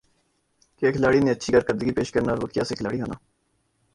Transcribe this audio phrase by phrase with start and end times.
[0.77, 3.15] کَیا کھلاڑی نے اچھی کارکردگی پیش کرنا اور وُہ کَیا سے کھلاڑی ہونا